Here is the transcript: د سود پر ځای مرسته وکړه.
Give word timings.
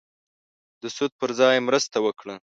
د 0.81 0.83
سود 0.95 1.11
پر 1.19 1.29
ځای 1.39 1.57
مرسته 1.67 1.97
وکړه. 2.05 2.35